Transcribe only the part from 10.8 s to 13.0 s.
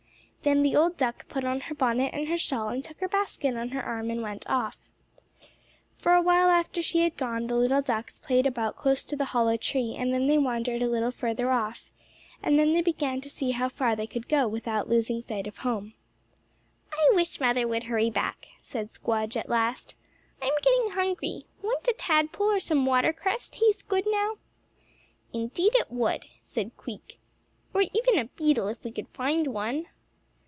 a little further off, and then they